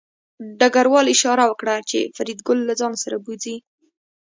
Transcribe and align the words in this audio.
ډګروال 0.59 1.05
اشاره 1.15 1.45
وکړه 1.47 1.75
چې 1.89 1.99
فریدګل 2.15 2.59
له 2.65 2.73
ځان 2.79 2.93
سره 3.03 3.15
بوځي 3.23 3.55